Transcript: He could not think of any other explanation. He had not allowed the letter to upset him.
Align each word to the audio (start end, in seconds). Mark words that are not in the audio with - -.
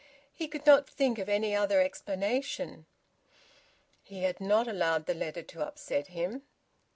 He 0.33 0.47
could 0.47 0.65
not 0.65 0.89
think 0.89 1.19
of 1.19 1.29
any 1.29 1.55
other 1.55 1.79
explanation. 1.79 2.87
He 4.01 4.23
had 4.23 4.41
not 4.41 4.67
allowed 4.67 5.05
the 5.05 5.13
letter 5.13 5.43
to 5.43 5.61
upset 5.61 6.07
him. 6.07 6.41